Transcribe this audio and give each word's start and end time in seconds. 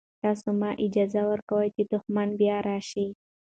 تاسو 0.23 0.47
مه 0.59 0.69
اجازه 0.85 1.21
ورکوئ 1.31 1.67
چې 1.75 1.83
دښمن 1.93 2.29
بیا 2.39 2.57
راشي. 2.67 3.07